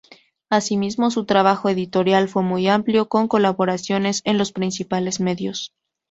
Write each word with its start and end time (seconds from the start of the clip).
Asimismo 0.49 1.11
su 1.11 1.25
trabajo 1.25 1.69
editorial 1.69 2.27
fue 2.27 2.41
muy 2.41 2.67
amplio 2.67 3.07
con 3.07 3.27
colaboraciones 3.27 4.23
en 4.25 4.39
los 4.39 4.51
principales 4.51 5.19
medios. 5.19 5.75